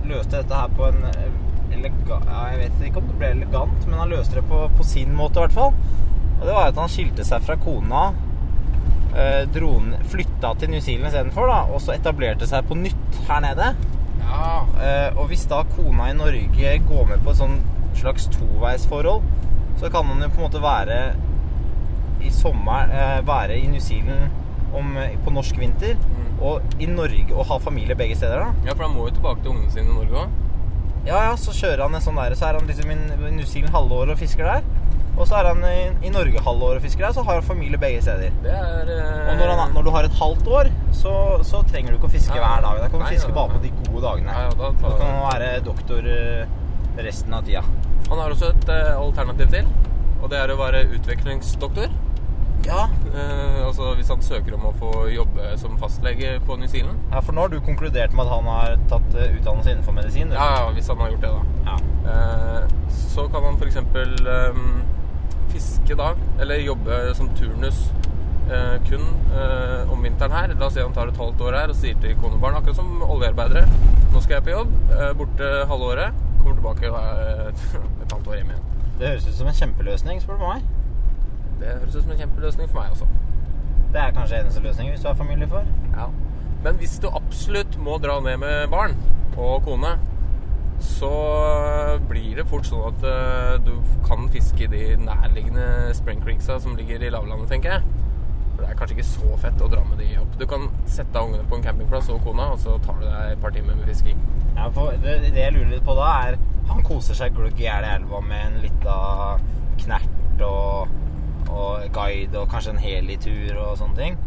[0.07, 1.05] Løste dette her på en
[1.73, 5.15] elegant Jeg vet ikke om det ble elegant, men han løste det på, på sin
[5.17, 5.75] måte, i hvert fall.
[6.41, 8.03] Og det var at han skilte seg fra kona.
[9.15, 9.71] eh, Dro,
[10.11, 13.73] flytta til New Zealand istedenfor, da, og så etablerte seg på nytt her nede.
[14.23, 14.65] Ja.
[15.21, 17.59] Og hvis da kona i Norge går med på et sånn
[18.03, 19.23] slags toveisforhold,
[19.81, 21.01] så kan man jo på en måte være
[22.23, 24.31] i sommer eh, Være i New Zealand
[24.77, 26.43] om, eh, på norsk vinter, Mm.
[26.43, 28.53] og i Norge og ha familie begge steder, da.
[28.67, 30.29] ja, for han må jo tilbake til ungene sine i Norge òg.
[31.07, 33.73] Ja, ja, så kjører han en sånn der, så er han liksom i New Zealand
[33.75, 34.63] halve året og fisker der.
[35.19, 37.43] Og så er han i, i Norge halve året og fisker der, så har han
[37.43, 38.31] familie begge steder.
[38.43, 41.13] Det er eh, Og når, han, når du har et halvt år, så,
[41.45, 42.47] så trenger du ikke å fiske Ja.
[42.47, 42.81] hver dag.
[42.81, 44.33] Da kan du Nei, fiske ja, bare på de gode dagene.
[44.33, 47.63] Ja, ja, da tar- Da kan du være doktor eh, resten av tida.
[48.13, 49.69] Han har også et eh, alternativ til,
[50.21, 51.91] og det er å være utviklingsdoktor.
[52.63, 57.01] Ja, Eh, altså hvis han søker om å få jobbe som fastlege på New Zealand.
[57.13, 60.33] Ja, for nå har du konkludert med at han har tatt eh, utdannelse innenfor medisin?
[60.33, 60.37] du?
[60.39, 61.67] Ja, ja, hvis han har gjort det, da.
[61.69, 61.77] Ja.
[62.15, 63.77] Eh, så kan han f.eks.
[63.77, 64.81] Um,
[65.53, 67.83] fiske da, eller jobbe som turnus
[68.49, 69.05] eh, kun
[69.37, 70.57] eh, om vinteren her.
[70.57, 72.57] La oss si han tar et halvt år her og sier til kone og barn,
[72.57, 73.67] akkurat som oljearbeidere
[74.13, 76.25] Nå skal jeg på jobb, eh, borte halve året.
[76.43, 77.67] Kommer tilbake er et,
[78.13, 78.71] halvt år hjemme igjen.
[78.99, 80.65] Det høres ut som en kjempeløsning, spør du meg.
[81.61, 83.07] Det høres ut som en kjempeløsning for meg også.
[83.93, 85.67] Det er kanskje eneste løsning hvis du er familiefar.
[85.95, 86.09] Ja.
[86.65, 88.97] Men hvis du absolutt må dra ned med barn
[89.37, 89.97] og kone,
[90.83, 91.11] så
[92.11, 93.77] blir det fort sånn at eh, du
[94.07, 98.02] kan fiske i de nærliggende spring creeksa som ligger i lavlandet, tenker jeg.
[98.63, 100.35] Det er kanskje ikke så fett å dra med de opp.
[100.39, 103.33] Du kan sette av ungene på en campingplass og kona, og så tar du deg
[103.35, 104.21] et par timer med fisking.
[104.55, 107.65] Ja, for det, det jeg lurer litt på da, er Han koser seg glugg i
[107.67, 108.97] hjel i elva med en lita
[109.83, 110.93] knert og,
[111.51, 114.21] og guide og kanskje en helitur og sånne ting.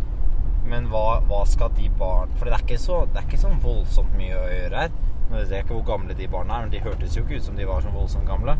[0.67, 3.59] Men hva, hva skal de barn For det er ikke så Det er ikke sånn
[3.61, 4.95] voldsomt mye å gjøre her.
[5.29, 7.47] Nå vet jeg ikke hvor gamle de barna er, men de hørtes jo ikke ut
[7.47, 8.57] som de var så voldsomt gamle.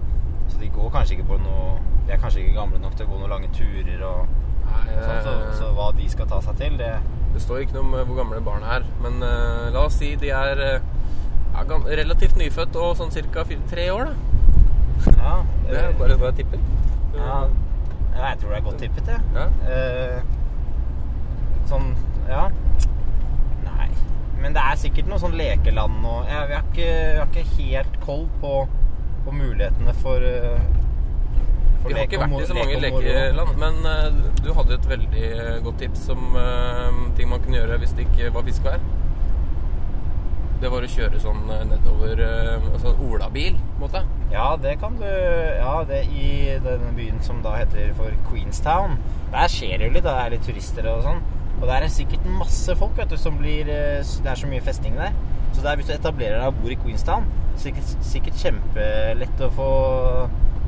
[0.48, 3.12] Så de går kanskje ikke på noe De er kanskje ikke gamle nok til å
[3.12, 4.45] gå noen lange turer og
[4.84, 5.22] Nei, sånn.
[5.26, 6.92] Så, så hva de skal ta seg til, det
[7.36, 10.14] Det står ikke noe om eh, hvor gamle barna er, men uh, la oss si
[10.20, 13.46] de er uh, relativt nyfødt og sånn ca.
[13.72, 14.16] tre år, da.
[15.20, 15.36] Ja.
[15.68, 16.60] Det er eh, bare hva jeg tipper.
[17.16, 17.40] ja,
[18.16, 19.22] jeg tror det er godt tippet, jeg.
[19.36, 19.48] Ja.
[19.68, 20.20] Uh,
[21.70, 21.92] sånn
[22.30, 22.46] Ja.
[23.66, 23.90] Nei.
[24.42, 27.60] Men det er sikkert noe sånn lekeland og jeg, vi, har ikke, jeg har ikke
[27.60, 28.54] helt koll på,
[29.26, 30.26] på mulighetene for
[31.86, 35.32] Vi har ikke vært i så mange lekeland, men eh, du hadde et veldig
[35.66, 38.86] godt tips om eh, ting man kunne gjøre hvis det ikke var fiskevær.
[40.62, 44.04] Det var å kjøre sånn eh, nedover altså olabil, på en måte.
[44.34, 48.98] Ja, det kan du Ja, det i denne byen som da heter for Queenstown.
[49.36, 50.08] Der skjer det jo litt.
[50.08, 51.24] Det er litt turister og sånn.
[51.62, 54.98] Og der er sikkert masse folk vet du, som blir Det er så mye festing
[55.00, 55.14] der.
[55.56, 57.28] Så der, hvis du etablerer deg og bor i Queenstown,
[57.62, 59.68] sikkert, sikkert kjempelett å få,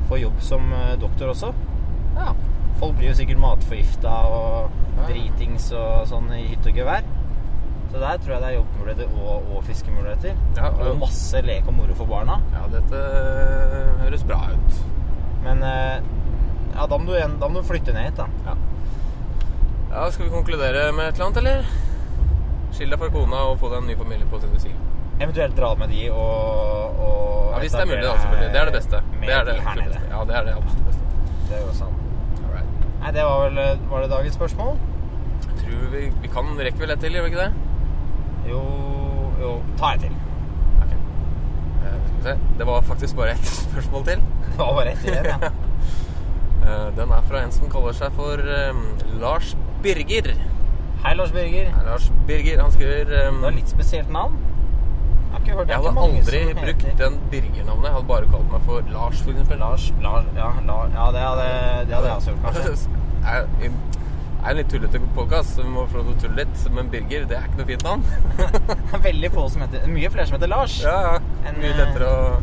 [0.08, 1.52] få jobb som eh, doktor også.
[2.18, 2.32] Ja.
[2.78, 4.70] Folk blir jo sikkert matforgifta og
[5.08, 7.06] dritings og sånn i hytte og gevær.
[7.88, 10.34] Så der tror jeg det er jobbmuligheter og, og fiskemuligheter.
[10.58, 12.36] Ja, og- og masse lek og moro for barna.
[12.52, 14.80] ja, dette eh, høres bra ut.
[15.44, 16.00] Men eh,
[16.74, 18.26] ja, da må, du, da må du flytte ned hit, da.
[18.46, 18.54] Ja.
[19.94, 21.70] ja, skal vi konkludere med et eller annet, eller?
[22.76, 24.76] Skill deg fra kona og få deg en ny familie på sin side.
[25.18, 27.27] Eventuelt dra med de og, og
[27.58, 28.52] Ja, hvis det er mulig, da, selvfølgelig.
[28.54, 28.98] Det er det beste.
[29.20, 30.00] Det er det beste.
[30.10, 31.02] Ja, det er det absolutt beste.
[31.48, 31.96] Det er jo sant.
[32.44, 32.86] Alright.
[33.00, 34.78] Nei, det var vel var det dagens spørsmål?
[35.48, 37.52] Jeg tror vi, vi kan rekke vel ett til, gjør vi ikke det?
[38.50, 38.62] Jo,
[39.42, 40.14] jo Ta et til.
[40.82, 40.92] Ok.
[40.92, 42.36] Eh, skal vi se.
[42.58, 44.22] Det var faktisk bare ett spørsmål til.
[44.50, 45.50] Det var bare ett igjen, ja.
[46.68, 48.80] Eh, den er fra en som kaller seg for um,
[49.22, 50.26] Lars Birger.
[51.04, 51.70] Hei, Lars Birger.
[51.72, 54.34] Hei, Lars Birger, han skriver um, Det var litt spesielt navn.
[55.32, 57.84] Hørt Jeg hadde aldri brukt heter- den Birger-navnet.
[57.88, 59.58] Jeg hadde bare kalt meg for Lars, for eksempel.
[59.58, 61.46] Lars, Lars Ja, Lars, ja det, hadde,
[61.88, 62.88] det hadde jeg også gjort, kanskje.
[64.38, 66.60] Det er en litt tullete podkast, så vi må få lov til å tulle litt.
[66.72, 68.04] Men Birger, det er ikke noe fint navn.
[69.08, 70.76] Veldig få som heter Mye flere som heter Lars.
[70.84, 71.16] ja, ja.
[71.50, 72.38] En, Mye eh, lettere å,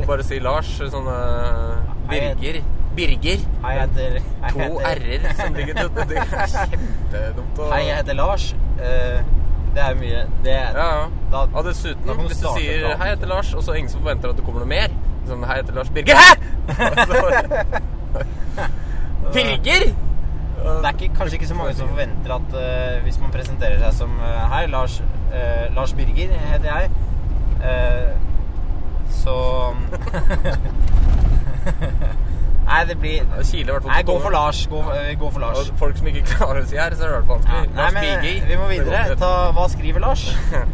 [0.00, 0.70] å bare si Lars.
[0.80, 1.76] Sånn uh,
[2.08, 2.62] Birger.
[2.96, 3.44] Birger.
[3.62, 7.82] Hei, jeg heter jeg To heter- r-er som ligger til Det er kjempedumt å Hei,
[7.90, 8.48] jeg heter Lars.
[8.80, 9.20] Eh,
[9.74, 11.04] det er mye Det Ja, ja.
[11.32, 12.96] Da- Og dessuten, da hvis du sier.
[12.96, 14.88] 'Hei, jeg heter Lars', og så er ingen som forventer at det kommer noe mer
[15.28, 16.16] Sånn 'Hei, jeg heter Lars Birger'.
[16.16, 16.34] Hæ?!
[19.34, 19.94] Birger?!
[20.58, 23.92] Det er ikke, kanskje ikke så mange som forventer at uh, hvis man presenterer seg
[23.94, 25.02] som uh, Hei, Lars,
[25.32, 26.90] uh, Lars Birger heter jeg.
[29.10, 29.34] Så
[32.68, 34.58] Nei, det blir Kile, hvert fall Nei, gå for Lars.
[34.68, 35.70] Gå, eh, gå for Lars.
[35.72, 37.70] Og folk som ikke klarer å si her, så er det i hvert fall vanskelig.
[37.74, 39.16] nei, Lars men vi må videre.
[39.22, 40.26] Ta, hva skriver Lars?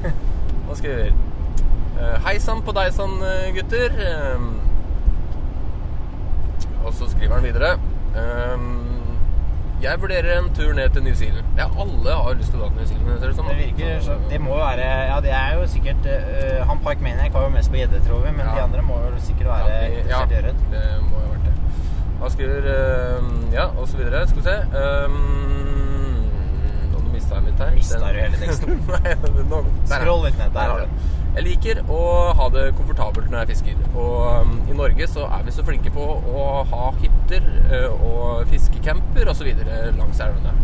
[0.67, 3.95] hva skriver eh, Hei sann på deg sann, eh, gutter.
[4.35, 4.51] Um,
[6.85, 7.71] og så skriver han videre
[8.55, 8.65] um,
[9.81, 11.47] Jeg vurderer en tur ned til New Zealand.
[11.59, 13.21] Ja, alle har lyst til å dra til New Zealand.
[13.23, 13.49] Ser det, sånn.
[13.49, 17.01] Det virker så Det må jo være Ja, det er jo sikkert uh, Han Park
[17.05, 18.55] Maniac var jo mest på gjedde, tror vi, men Ja.
[18.59, 19.73] de andre må jo sikkert være
[20.11, 20.43] ja, de- ja,
[20.75, 21.44] det må jo det.
[22.25, 22.69] Han skriver
[23.19, 24.23] um, Ja, og så videre.
[24.29, 25.17] Skal vi se um,
[26.93, 27.75] Nå mista jeg litt her.
[27.77, 28.79] Den- du hele teksten?
[28.95, 29.13] Nei,
[29.51, 29.59] nå,
[29.91, 30.55] Scroll litt ned.
[30.55, 31.11] Der har du.
[31.35, 31.99] Jeg liker å
[32.39, 33.83] ha det komfortabelt når jeg fisker.
[33.93, 38.49] Og um, i Norge så er vi så flinke på å ha hytter uh, og
[38.53, 39.51] fiskecamper osv.
[39.99, 40.55] langs elvene.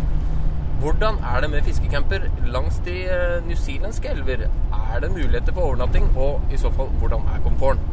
[0.81, 4.47] Hvordan er det med fiskecamper langs de uh, newzealandske elver?
[4.81, 7.85] Er det muligheter for overnatting, og i så fall, hvordan er komforten?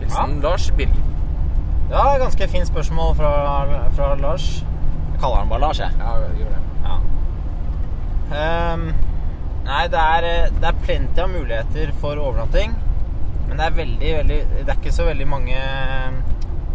[0.00, 1.11] Hilsen Lars Birger.
[1.92, 3.30] Ja, ganske fint spørsmål fra,
[3.92, 4.64] fra Lars.
[5.12, 5.90] Jeg kaller han bare Lars, jeg.
[5.98, 6.60] Ja, gjør det.
[6.86, 6.94] Ja.
[8.72, 8.86] Um,
[9.66, 12.72] nei, det er, eh, det er plenty av muligheter for overnatting.
[13.48, 16.16] Men det er veldig, veldig Det er ikke så veldig mange eh,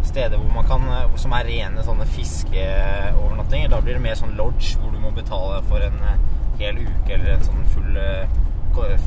[0.05, 3.73] steder hvor man kan eh, som er rene sånne fiskeovernattinger.
[3.73, 6.25] Da blir det mer sånn lodge hvor du må betale for en eh,
[6.61, 7.97] hel uke eller en sånn full,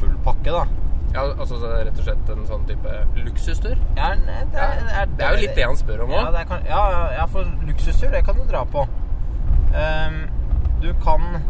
[0.03, 0.67] full pakke, da.
[1.15, 3.79] Ja, altså så rett og slett en sånn type luksustur?
[3.99, 6.37] Ja, nei, det, er, Det er jo litt det han spør om Ja, òg.
[6.37, 8.85] det er, ja, ja, ja, for luksustur, det kan du dra på.
[9.75, 10.21] Um,
[10.83, 11.43] du kan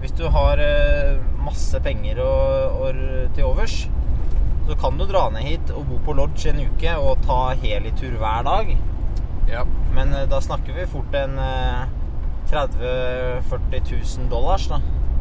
[0.00, 3.00] Hvis du har eh, masse penger og, og,
[3.36, 3.82] til overs,
[4.68, 8.16] så kan du dra ned hit og bo på lodge en uke og ta helitur
[8.16, 8.70] hver dag.
[9.50, 9.66] Ja.
[9.92, 11.84] Men eh, da snakker vi fort en eh,
[12.48, 12.80] 30
[13.50, 14.80] 000-40 000 dollars, da.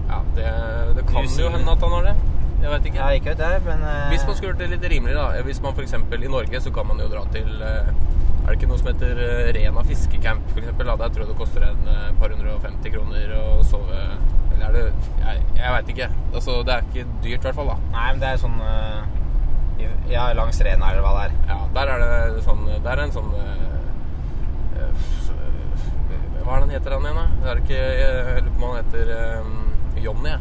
[0.09, 0.47] ja det,
[0.95, 2.15] det kan jo hende at han har det.
[2.59, 2.99] Jeg vet ikke.
[2.99, 5.27] Jeg ikke vet jeg, men eh, Hvis man skulle gjort det litt rimelig, da.
[5.47, 5.93] Hvis man f.eks.
[5.95, 7.91] i Norge, så kan man jo dra til eh,
[8.43, 10.73] Er det ikke noe som heter eh, Rena fiskecamp, f.eks.?
[10.79, 11.87] Der tror jeg det koster en
[12.19, 13.95] par hundre og femti kroner å sove
[14.51, 14.83] Eller er det
[15.23, 16.09] Jeg, jeg veit ikke.
[16.33, 17.71] Altså, det er ikke dyrt, i hvert fall.
[17.71, 18.59] da Nei, men det er sånn
[19.79, 21.33] i- Ja, langs Rena, eller hva det er.
[21.53, 23.31] Ja, der er det sånn Der er en sånn
[26.43, 27.25] Hva er det han heter han igjen, da?
[27.43, 29.11] Det er ikke Jeg lurer på om han heter
[29.43, 29.57] um,
[29.99, 30.39] Johnny, jeg.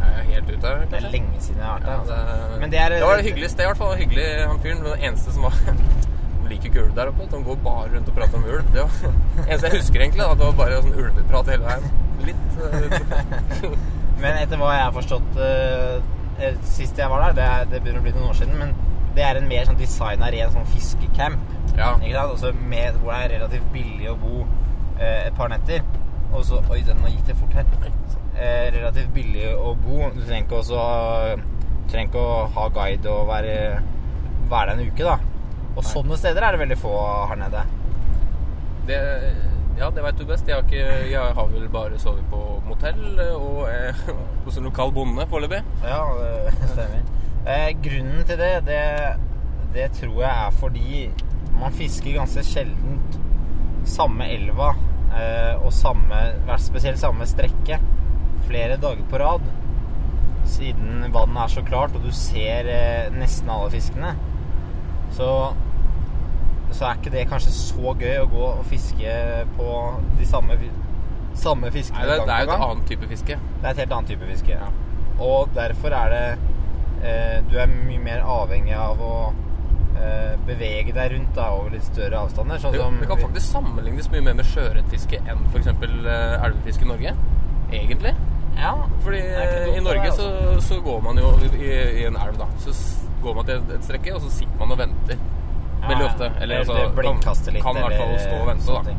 [0.00, 1.92] Helt ute her, det er lenge siden jeg har vært der.
[1.92, 2.60] det, altså.
[2.60, 3.96] Ja, det er var et hyggelig sted, i hvert fall.
[3.98, 4.84] Hyggelig han fyren.
[4.84, 5.56] Den eneste som var
[6.50, 7.26] like kul der oppe.
[7.32, 8.70] Han går bare rundt og prater om ulv.
[8.74, 8.92] Det var
[9.48, 10.24] eneste jeg husker, egentlig.
[10.26, 11.90] at det var bare sånn ulveprat hele veien.
[12.28, 13.68] Litt eh,
[14.22, 18.02] Men etter hva jeg har forstått eh, sist jeg var der, det, er, det begynner
[18.02, 18.74] å bli noen år siden, men
[19.16, 21.56] det er en mer sånn designa ren sånn fiskecamp.
[21.76, 21.94] Ja.
[21.98, 22.34] Ikke sant?
[22.36, 25.84] Også med, hvor det er relativt billig å bo uh, et par netter.
[26.30, 27.66] Og så Oi, den gikk det fort her.
[28.40, 30.04] Eh, relativt billig å bo.
[30.14, 30.84] Du trenger ikke også
[31.40, 33.54] Du trenger ikke å ha guide og være,
[34.50, 35.18] være der en uke, da.
[35.76, 36.92] Og sånne steder er det veldig få
[37.30, 37.64] her nede.
[38.86, 38.98] Det,
[39.78, 40.48] ja, det veit du best.
[40.48, 43.02] Jeg har, ikke, jeg har vel bare sovet på motell
[43.34, 44.04] og eh,
[44.44, 45.62] hos en lokal bonde foreløpig.
[45.82, 47.02] Ja, det stemmer.
[47.48, 48.84] Eh, grunnen til det, det,
[49.74, 51.02] det tror jeg er fordi
[51.60, 53.18] man fisker ganske sjeldent
[53.88, 54.74] samme elva
[55.60, 56.18] og samme,
[56.62, 57.80] spesielt samme strekke
[58.50, 59.46] flere dager på rad.
[60.50, 64.14] Siden vannet er så klart, og du ser eh, nesten alle fiskene.
[65.14, 65.28] Så,
[66.72, 69.16] så er ikke det kanskje så gøy å gå og fiske
[69.56, 69.74] på
[70.18, 70.56] de samme,
[71.38, 73.38] samme fiskene Nei, det, det er jo et annet type fiske.
[73.38, 74.56] Det er et helt annet type fiske.
[74.56, 74.70] Ja.
[75.20, 76.26] Og derfor er det
[77.04, 79.46] eh, Du er mye mer avhengig av å eh,
[80.46, 82.60] bevege deg rundt da, over litt større avstander.
[82.62, 85.70] Sånn Det, som det kan faktisk sammenlignes mye mer med sjøørretfiske enn f.eks.
[85.70, 87.14] elvefiske i Norge.
[87.70, 88.14] Egentlig.
[88.58, 88.74] Ja.
[89.04, 90.74] Fordi eh, i Norge så, altså.
[90.74, 92.48] så går man jo i, i en elv, da.
[92.64, 92.74] Så
[93.22, 95.22] går man til et, strekke, og så sitter man og venter.
[95.86, 96.32] Veldig ofte.
[96.40, 98.96] Eller altså, det litt, kan, kan i hvert fall stå og vente, da.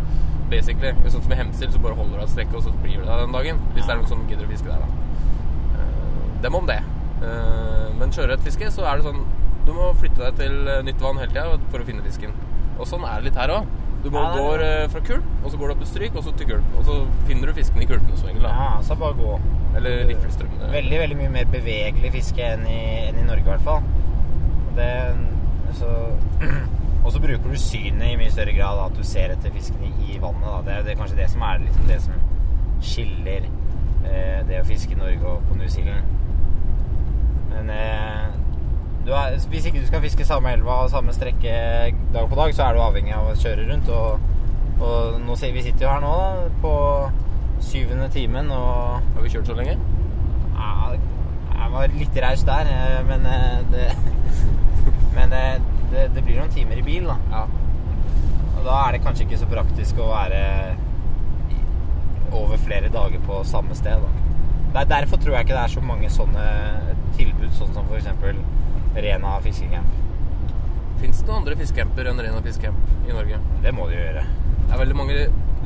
[0.51, 0.93] Basically.
[1.09, 3.05] Sånn som i Hemsil, så bare holder du av et strekke, og så blir du
[3.05, 3.61] der den dagen.
[3.75, 4.89] Hvis det er noen som gidder å fiske der, da.
[5.77, 6.81] Eh, Dem om det.
[7.21, 9.21] Eh, Men sjøørretfiske, så er det sånn
[9.65, 12.33] Du må flytte deg til eh, nytt vann hele tida for å finne fisken.
[12.79, 13.69] Og sånn er det litt her òg.
[14.01, 15.91] Du må Ja, det er gå eh, fra kulp, og så går du opp et
[15.91, 16.77] stryk, og så til kulp.
[16.79, 16.95] Og så
[17.27, 18.47] finner du fisken i kulpene som regel.
[18.49, 19.35] Ja, så bare gå.
[19.77, 20.71] Eller riflestrømmene.
[20.73, 23.85] Veldig, veldig mye mer bevegelig fiske enn i, enn i Norge, i hvert fall.
[24.75, 24.89] Det,
[25.77, 25.91] så,
[27.05, 30.17] og så bruker du synet i mye større grad, at du ser etter fisken i,
[30.17, 30.47] vannet.
[30.49, 30.57] Da.
[30.65, 32.27] Det er det kanskje det som er liksom det som
[32.81, 36.17] skiller eh, det å fiske i Norge og på New Zealand.
[37.51, 38.31] Men eh,
[39.09, 41.55] er, hvis ikke du skal fiske samme elva og samme strekke
[42.13, 43.89] dag på dag, så er du avhengig av å kjøre rundt.
[43.89, 44.19] Og,
[44.81, 46.29] og nå, vi sitter jo her nå da,
[46.61, 46.75] på
[47.61, 49.77] syvende timen og Har vi kjørt så lenge?
[50.61, 50.93] ja,
[51.55, 53.89] jeg var litt raus der, eh, men eh, det
[55.15, 55.43] Men det,
[55.91, 57.17] det, det blir noen timer i bil, da.
[57.33, 57.41] Ja.
[58.55, 60.41] Og da er det kanskje ikke så praktisk å være
[62.31, 63.99] over flere dager på samme sted.
[63.99, 64.11] Da.
[64.71, 66.45] Det er Derfor tror jeg ikke det er så mange sånne
[67.17, 68.07] tilbud, sånn som f.eks.
[68.95, 69.99] Rena fiskecamp.
[71.01, 73.39] Fins det noen andre fiskecamper enn Rena fiskecamp i Norge?
[73.63, 74.25] Det må de jo gjøre.
[74.65, 75.21] Det er veldig mange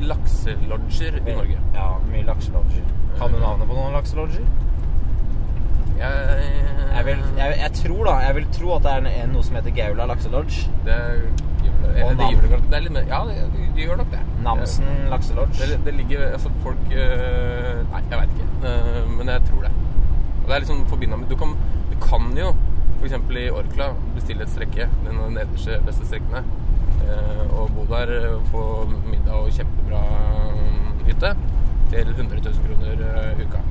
[0.06, 1.58] lakselodger i Norge.
[1.74, 2.94] Ja, mye lakselodger.
[3.16, 4.46] Kan du navnet på noen lakselodger?
[5.96, 6.38] Jeg,
[6.96, 9.56] Jeg, vil, jeg, jeg tror da, jeg vil tro at det er en, noe som
[9.56, 10.68] heter Gaula lakselodge.
[10.84, 11.94] Det det.
[11.94, 12.62] Det det.
[12.70, 14.20] Det er mer Ja, det, de, de gjør nok det.
[14.44, 15.68] Namsen lakselodge.
[15.72, 18.48] Det, det ligger Altså, folk øh, Nei, jeg veit ikke.
[18.62, 19.72] Uh, men jeg tror det.
[20.42, 21.56] Og det er liksom forbinda med Du kan,
[21.92, 22.54] du kan jo
[23.00, 23.16] f.eks.
[23.36, 26.42] i Orkla bestille et strekke, den nederste beste strekkene,
[27.06, 28.62] øh, og bo der, øh, få
[29.06, 30.02] middag og kjempebra
[30.52, 31.36] øh, hytte
[31.90, 33.64] til 100 000 kroner øh, uka.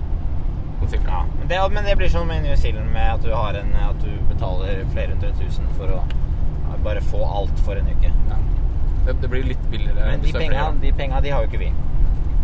[0.85, 3.71] Ja, men det, men det blir sånn med New Zealand med at du, har en,
[3.79, 6.03] at du betaler flere hundre tusen for å
[6.85, 8.11] bare få alt for en uke.
[8.29, 8.37] Ja.
[9.05, 10.05] Det, det blir litt billigere.
[10.11, 11.71] Men de penga, de, penga, de har jo ikke vi.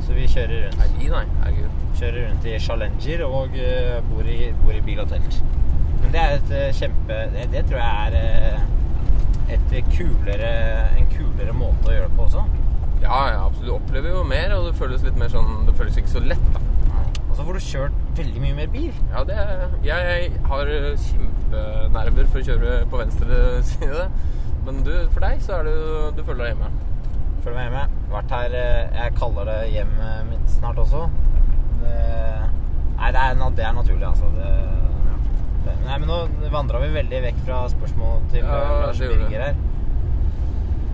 [0.06, 0.98] Så vi kjører rundt.
[0.98, 1.54] Nei, nei.
[2.00, 5.42] Kjører rundt i Challenger og eh, bor, i, bor i bil og telt.
[6.02, 8.68] Men det er et eh, kjempe Det, det tror jeg er eh,
[9.52, 10.52] et kulere,
[10.98, 12.44] en kulere måte å gjøre det på også.
[13.02, 13.68] Ja, ja, absolutt.
[13.68, 16.46] Du opplever jo mer, og det føles litt mer sånn Det føles ikke så lett,
[16.54, 16.62] da.
[17.32, 18.94] Og så får du kjørt veldig mye mer bil.
[19.14, 19.38] Ja, det
[19.88, 20.72] Jeg har
[21.08, 24.08] kjempenerver for å kjøre på venstre side.
[24.66, 26.72] Men du, for deg så er det jo Du føler deg hjemme.
[27.42, 27.86] Føler meg hjemme.
[28.12, 31.08] Vært her eh, Jeg kaller det hjemmet mitt snart også.
[31.82, 31.98] Det,
[33.00, 34.30] nei, det er, det er naturlig, altså.
[34.38, 34.52] Det,
[35.66, 39.56] nei, men nå vandra vi veldig vekk fra spørsmål til Ja, eh, Lars Birger her.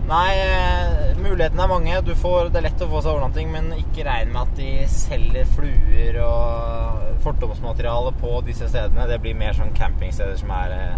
[0.08, 1.98] Nei, eh, mulighetene er mange.
[2.06, 4.70] Du får, det er lett å få seg overnatting, men ikke regn med at de
[4.88, 9.04] selger fluer og fortomsmateriale på disse stedene.
[9.10, 10.94] Det blir mer sånn campingsteder som er eh,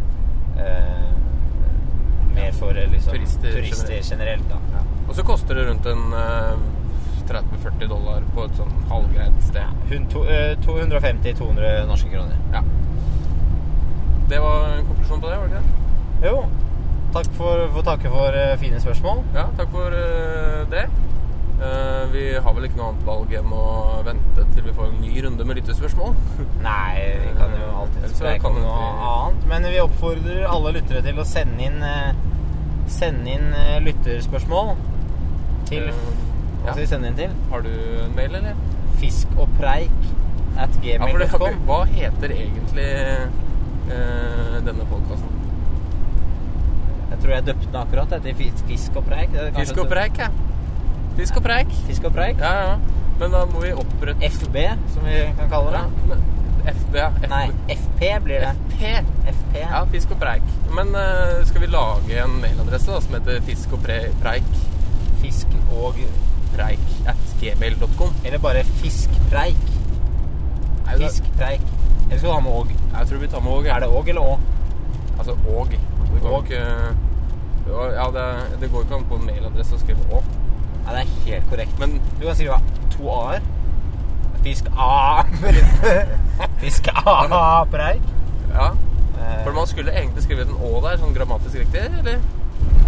[0.63, 1.09] eh,
[2.37, 4.47] mer for liksom, Turister turister generelt.
[4.49, 4.61] da.
[4.77, 4.85] Ja.
[5.09, 6.55] Og så koster det rundt en eh,
[7.31, 9.75] 30-40 dollar på et sånn halvgreit sted.
[9.91, 12.39] Hun- eh, 250-200 norske kroner.
[12.55, 12.63] Ja.
[14.31, 16.29] Det var en konklusjon på det, var det ikke det?
[16.29, 16.35] Jo.
[17.11, 19.25] Takk for, for takke for uh, fine spørsmål.
[19.35, 20.85] Ja, takk for uh, det.
[21.61, 23.65] Uh, vi har vel ikke noe annet valg enn å
[24.07, 26.15] vente til vi får en ny runde med lyttespørsmål.
[26.69, 29.51] Nei, vi kan jo alltid spreke kan om noe annet.
[29.51, 31.83] Men vi oppfordrer alle lyttere til å sende inn
[32.91, 33.53] Sende inn
[33.85, 34.73] lytterspørsmål
[35.69, 37.37] til Hva skal vi sende inn til?
[37.53, 37.71] Har du
[38.03, 38.57] en mail, eller?
[38.99, 40.11] Fiskogpreik
[40.59, 41.45] at gmail.com.
[41.47, 42.89] Ja, hva heter egentlig
[43.89, 45.37] eh, denne podkasten?
[47.11, 48.39] Jeg tror jeg døpte den akkurat etter
[48.69, 49.37] Fisk og preik.
[49.57, 50.31] Fisk og preik, ja.
[51.19, 51.73] Fisk og preik.
[51.89, 52.39] Fisk og preik.
[52.41, 53.01] Ja, ja.
[53.21, 54.57] Men da må vi opprette FB,
[54.95, 56.21] som vi kan kalle det.
[56.65, 57.11] Ja, FB, ja.
[57.19, 57.27] FB.
[57.33, 58.55] Nei, FP blir det.
[58.71, 58.95] FP.
[59.35, 59.59] FP.
[59.61, 60.55] Ja, fisk og preik.
[60.77, 64.53] Men uh, skal vi lage en mailadresse da, som heter fisk og pre preik?
[65.21, 66.01] Fisk og
[66.51, 68.15] Preik at gmail.com.
[68.25, 69.69] Eller bare fiskpreik.
[70.97, 71.61] Fiskpreik.
[72.11, 72.73] Eller skal du ha med åg?
[72.99, 73.67] Jeg tror vi tar med åg.
[73.71, 74.35] Er det åg eller å?
[75.19, 75.71] Altså åg.
[76.11, 76.63] Det går ikke
[77.95, 78.27] Ja, det,
[78.61, 80.23] det går ikke an på en mailadresse å skrive å.
[80.87, 81.79] Nei, det er helt korrekt.
[81.79, 82.59] Men Du kan skrive
[82.97, 83.41] to a-er.
[84.43, 85.23] Fisk A
[86.63, 88.03] Fisk A-preik.
[88.55, 88.71] ja.
[89.21, 92.23] Eh, For man skulle egentlig skrevet en å der, sånn grammatisk riktig, eller?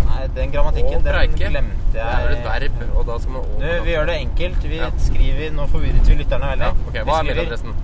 [0.07, 1.75] Nei, den grammatikken, den glemte jeg.
[1.93, 4.65] Det er vel et verb, og da skal man å Du, vi gjør det enkelt.
[4.73, 4.89] Vi Ja.
[4.99, 6.71] skriver Nå forvirret vi lytterne veldig.
[6.73, 7.77] Ja, ok, Hva er mailadressen?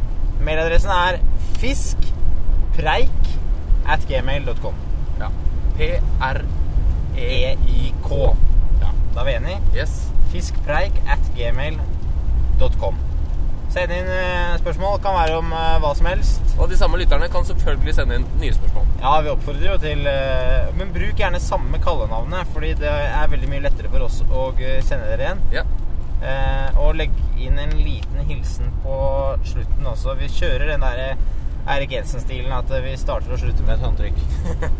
[0.48, 1.18] Mailadressen er
[1.60, 3.26] fiskpreik
[3.84, 4.74] at gmail.com.
[5.20, 5.28] Ja.
[5.76, 6.48] P-r-e-i-k.
[8.80, 9.58] Ja, da er vi enige.
[9.76, 9.92] Yes.
[10.32, 12.96] Fiskpreik at gmail.com.
[13.74, 14.96] Send inn eh, spørsmål.
[15.04, 16.40] Kan være om eh, hva som helst.
[16.56, 18.86] Og de samme lytterne kan selvfølgelig sende inn nye spørsmål.
[19.02, 23.52] Ja, vi oppfordrer jo til eh, Men bruk gjerne samme kallenavnet, fordi det er veldig
[23.52, 25.44] mye lettere for oss å sende dere igjen.
[25.60, 25.68] Ja.
[26.18, 28.94] Eh, og legg inn en liten hilsen på
[29.46, 30.16] slutten også.
[30.18, 31.12] Vi kjører den derre
[31.68, 34.18] Eirik Jensen-stilen at vi starter og slutter med et håndtrykk.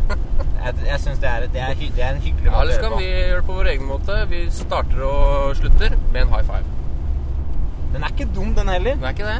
[0.63, 1.65] jeg jeg syns det, det,
[1.95, 3.01] det er en hyggelig måte å eller så gjøre kan på.
[3.03, 4.19] vi gjøre det på vår egen måte.
[4.33, 6.77] Vi starter og slutter med en high five.
[7.93, 8.97] Den er ikke dum, den heller.
[8.99, 9.39] Den er ikke det.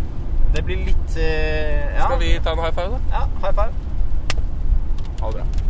[0.56, 2.06] Det blir litt uh, ja.
[2.06, 3.02] Skal vi ta en high five, da?
[3.18, 3.74] Ja, high five.
[5.20, 5.69] Ha det bra.